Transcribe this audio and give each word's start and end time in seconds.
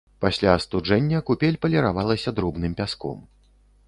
Пасля 0.23 0.53
астуджэння 0.59 1.19
купель 1.27 1.59
паліравалася 1.65 2.33
дробным 2.39 2.73
пяском. 2.81 3.21